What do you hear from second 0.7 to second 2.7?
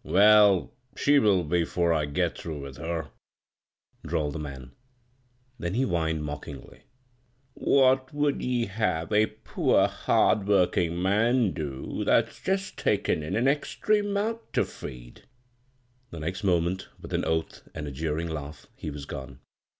she will be' fore I get liirough